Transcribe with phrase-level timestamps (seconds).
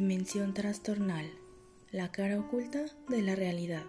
[0.00, 1.28] Dimensión trastornal,
[1.90, 3.82] la cara oculta de la realidad.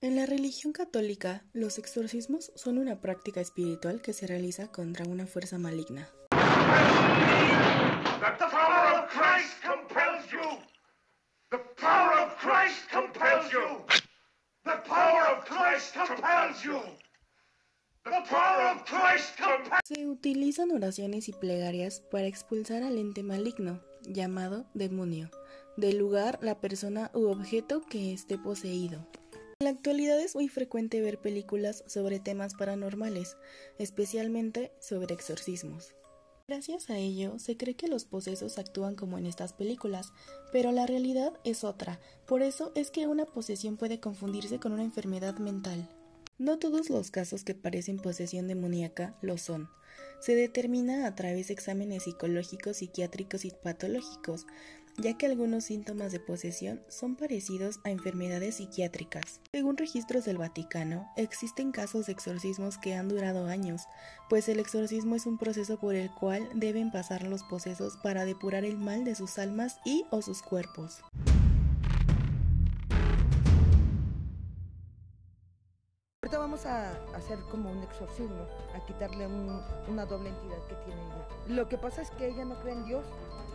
[0.00, 5.26] En la religión católica, los exorcismos son una práctica espiritual que se realiza contra una
[5.26, 6.08] fuerza maligna.
[19.84, 25.30] Se utilizan oraciones y plegarias para expulsar al ente maligno, llamado demonio,
[25.76, 29.06] del lugar, la persona u objeto que esté poseído.
[29.60, 33.36] En la actualidad es muy frecuente ver películas sobre temas paranormales,
[33.78, 35.94] especialmente sobre exorcismos.
[36.50, 40.12] Gracias a ello, se cree que los posesos actúan como en estas películas,
[40.50, 42.00] pero la realidad es otra.
[42.26, 45.88] Por eso es que una posesión puede confundirse con una enfermedad mental.
[46.38, 49.70] No todos los casos que parecen posesión demoníaca lo son.
[50.20, 54.48] Se determina a través de exámenes psicológicos, psiquiátricos y patológicos,
[55.00, 59.40] ya que algunos síntomas de posesión son parecidos a enfermedades psiquiátricas.
[59.52, 63.82] Según registros del Vaticano, existen casos de exorcismos que han durado años,
[64.28, 68.64] pues el exorcismo es un proceso por el cual deben pasar los posesos para depurar
[68.64, 71.00] el mal de sus almas y o sus cuerpos.
[76.30, 81.02] Ahorita vamos a hacer como un exorcismo, a quitarle un- una doble entidad que tiene
[81.02, 81.26] ella.
[81.48, 83.04] Lo que pasa es que ella no cree en Dios,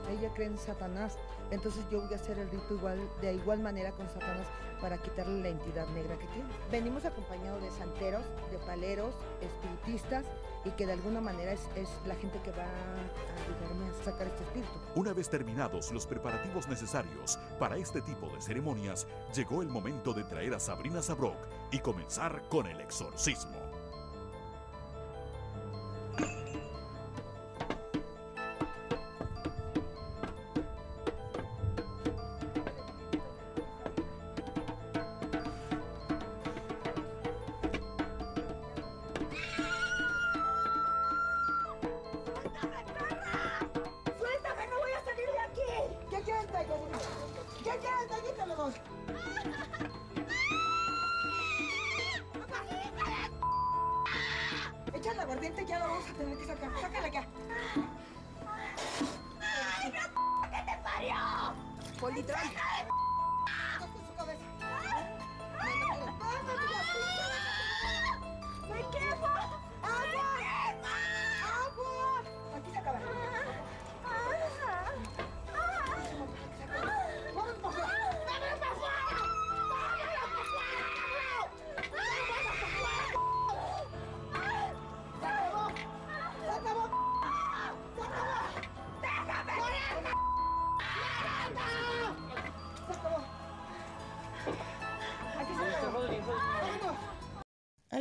[0.09, 1.17] ella cree en Satanás.
[1.51, 4.45] Entonces yo voy a hacer el rito igual, de igual manera con Satanás
[4.81, 6.49] para quitarle la entidad negra que tiene.
[6.69, 10.25] Venimos acompañados de santeros, de paleros, espiritistas
[10.65, 11.61] y que de alguna manera es,
[12.05, 14.71] la gente que va a ayudarme a sacar este espíritu.
[14.95, 20.23] Una vez terminados los preparativos necesarios para este tipo de ceremonias, llegó el momento de
[20.23, 21.37] traer a Sabrina Sabrok
[21.71, 23.64] y comenzar con el exorcismo.
[47.63, 48.73] ¿Qué quieren, Talladita, los dos?
[54.93, 56.71] Echa la aguardiente, ya la vamos a tener que sacar.
[56.79, 57.27] Sácala ya.
[59.41, 60.01] ¡Ay, no,
[60.51, 61.15] qué te parió!
[61.99, 62.51] Politral.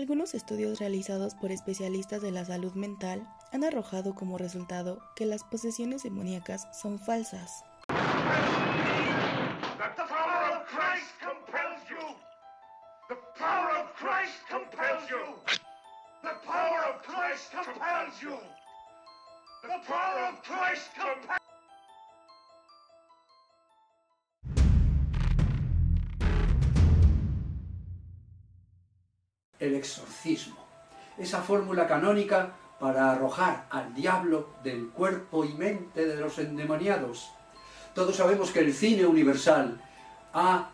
[0.05, 5.45] Algunos estudios realizados por especialistas de la salud mental han arrojado como resultado que las
[5.45, 7.65] posesiones demoníacas son falsas.
[7.89, 7.95] The
[10.07, 11.09] power of Christ
[17.63, 18.37] compels you.
[19.87, 21.44] Power of Christ compels
[29.67, 30.57] el exorcismo,
[31.19, 37.31] esa fórmula canónica para arrojar al diablo del cuerpo y mente de los endemoniados.
[37.95, 39.81] Todos sabemos que el cine universal
[40.33, 40.71] ha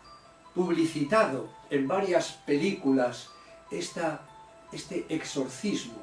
[0.53, 3.29] publicitado en varias películas
[3.69, 4.21] esta,
[4.71, 5.99] este exorcismo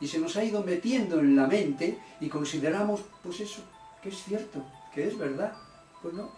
[0.00, 3.62] y se nos ha ido metiendo en la mente y consideramos, pues eso,
[4.02, 4.64] que es cierto,
[4.94, 5.52] que es verdad.
[6.00, 6.30] Pues no.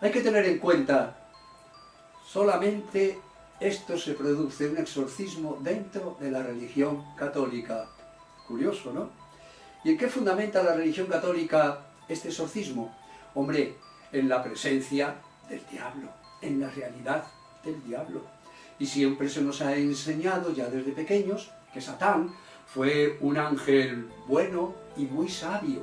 [0.00, 1.16] Hay que tener en cuenta
[2.26, 3.18] solamente
[3.60, 7.88] esto se produce, un exorcismo dentro de la religión católica.
[8.48, 9.10] Curioso, ¿no?
[9.84, 12.96] ¿Y en qué fundamenta la religión católica este exorcismo?
[13.34, 13.76] Hombre,
[14.12, 15.16] en la presencia
[15.48, 16.08] del diablo,
[16.40, 17.24] en la realidad
[17.64, 18.22] del diablo.
[18.78, 22.34] Y siempre se nos ha enseñado ya desde pequeños que Satán
[22.66, 25.82] fue un ángel bueno y muy sabio,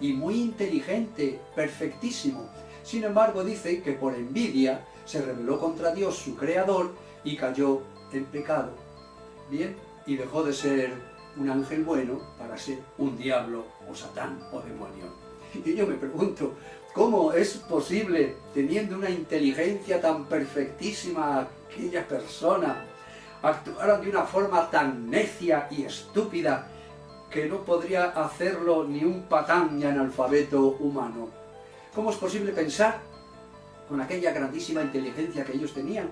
[0.00, 2.48] y muy inteligente, perfectísimo.
[2.82, 6.94] Sin embargo, dice que por envidia se rebeló contra Dios, su creador,
[7.24, 7.82] y cayó
[8.12, 8.72] en pecado.
[9.50, 9.76] Bien,
[10.06, 10.92] y dejó de ser
[11.36, 15.06] un ángel bueno para ser un diablo o satán o demonio.
[15.64, 16.54] Y yo me pregunto,
[16.94, 22.84] ¿cómo es posible, teniendo una inteligencia tan perfectísima aquella persona
[23.42, 26.68] actuaron de una forma tan necia y estúpida
[27.30, 31.28] que no podría hacerlo ni un patán y analfabeto humano.
[31.94, 32.98] ¿Cómo es posible pensar,
[33.88, 36.08] con aquella grandísima inteligencia que ellos tenían,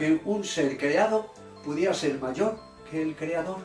[0.00, 1.28] que un ser creado
[1.62, 2.58] pudiera ser mayor
[2.90, 3.58] que el creador?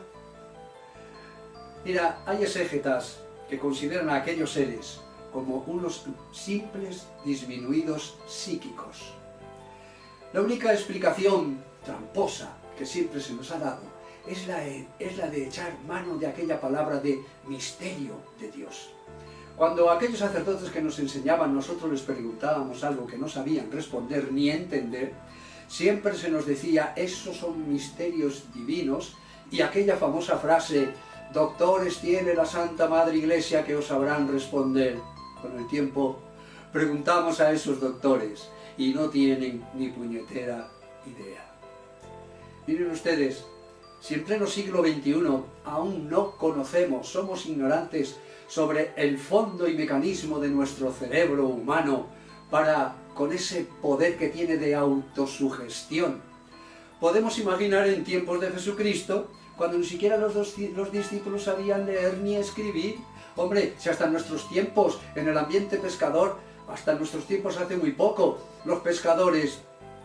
[1.82, 5.00] Mira, hay exégetas que consideran a aquellos seres
[5.32, 9.14] como unos simples disminuidos psíquicos.
[10.34, 13.80] La única explicación tramposa que siempre se nos ha dado
[14.26, 18.90] es la, es la de echar mano de aquella palabra de misterio de Dios.
[19.56, 24.50] Cuando aquellos sacerdotes que nos enseñaban nosotros les preguntábamos algo que no sabían responder ni
[24.50, 25.14] entender,
[25.68, 29.16] siempre se nos decía, esos son misterios divinos,
[29.50, 30.88] y aquella famosa frase,
[31.32, 34.98] doctores tiene la Santa Madre Iglesia que os sabrán responder.
[35.40, 36.18] Con el tiempo
[36.72, 40.68] preguntamos a esos doctores y no tienen ni puñetera
[41.06, 41.44] idea.
[42.66, 43.44] Miren ustedes,
[44.00, 45.14] si en pleno siglo XXI
[45.64, 48.16] aún no conocemos, somos ignorantes
[48.48, 52.06] sobre el fondo y mecanismo de nuestro cerebro humano
[52.50, 56.20] para, con ese poder que tiene de autosugestión,
[57.00, 62.18] podemos imaginar en tiempos de Jesucristo, cuando ni siquiera los, dos, los discípulos sabían leer
[62.18, 62.98] ni escribir,
[63.34, 66.36] hombre, si hasta en nuestros tiempos, en el ambiente pescador,
[66.68, 69.60] hasta en nuestros tiempos hace muy poco, los pescadores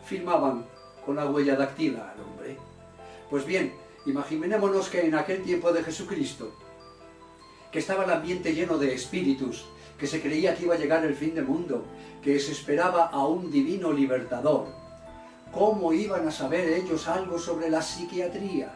[0.06, 0.66] firmaban
[1.06, 2.58] con la huella dactilar, hombre.
[3.30, 3.74] Pues bien,
[4.06, 6.54] imaginémonos que en aquel tiempo de Jesucristo,
[7.72, 9.66] que estaba el ambiente lleno de espíritus,
[9.98, 11.86] que se creía que iba a llegar el fin del mundo,
[12.22, 14.68] que se esperaba a un divino libertador,
[15.52, 18.72] ¿cómo iban a saber ellos algo sobre la psiquiatría?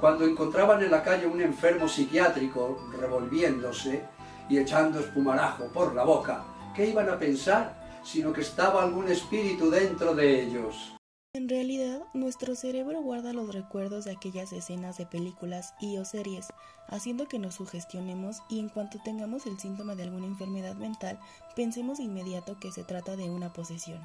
[0.00, 4.02] Cuando encontraban en la calle un enfermo psiquiátrico revolviéndose
[4.48, 6.44] y echando espumarajo por la boca,
[6.74, 8.00] ¿qué iban a pensar?
[8.04, 10.97] Sino que estaba algún espíritu dentro de ellos.
[11.38, 16.48] En realidad, nuestro cerebro guarda los recuerdos de aquellas escenas de películas y o series,
[16.88, 21.20] haciendo que nos sugestionemos y en cuanto tengamos el síntoma de alguna enfermedad mental,
[21.54, 24.00] pensemos de inmediato que se trata de una posesión.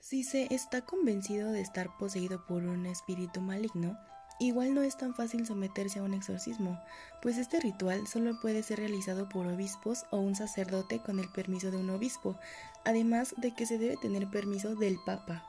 [0.00, 3.98] Si se está convencido de estar poseído por un espíritu maligno,
[4.38, 6.80] igual no es tan fácil someterse a un exorcismo,
[7.20, 11.70] pues este ritual solo puede ser realizado por obispos o un sacerdote con el permiso
[11.70, 12.38] de un obispo,
[12.86, 15.44] además de que se debe tener permiso del Papa.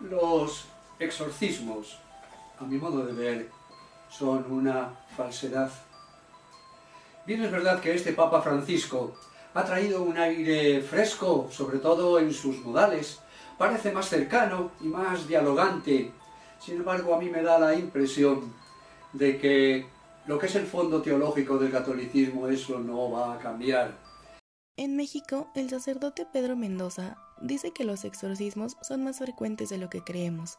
[0.00, 0.64] Los
[0.98, 1.98] exorcismos,
[2.58, 3.50] a mi modo de ver,
[4.08, 5.70] son una falsedad
[7.26, 9.14] Bien es verdad que este Papa Francisco
[9.54, 13.20] ha traído un aire fresco, sobre todo en sus modales,
[13.58, 16.12] parece más cercano y más dialogante.
[16.58, 18.52] Sin embargo, a mí me da la impresión
[19.12, 19.86] de que
[20.26, 23.98] lo que es el fondo teológico del catolicismo, eso no va a cambiar.
[24.76, 29.90] En México, el sacerdote Pedro Mendoza dice que los exorcismos son más frecuentes de lo
[29.90, 30.56] que creemos,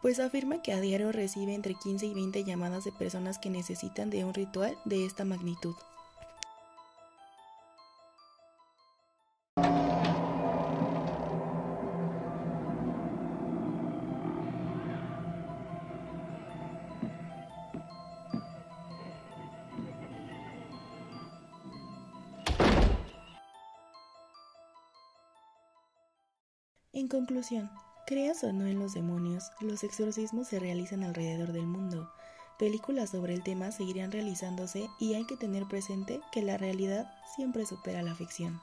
[0.00, 4.10] pues afirma que a diario recibe entre 15 y 20 llamadas de personas que necesitan
[4.10, 5.74] de un ritual de esta magnitud.
[27.04, 27.70] En conclusión,
[28.06, 32.10] creas o no en los demonios, los exorcismos se realizan alrededor del mundo.
[32.58, 37.66] Películas sobre el tema seguirán realizándose y hay que tener presente que la realidad siempre
[37.66, 38.58] supera la ficción.